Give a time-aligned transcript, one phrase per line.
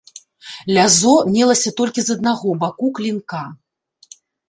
[0.77, 3.47] Лязо мелася толькі з аднаго баку клінка.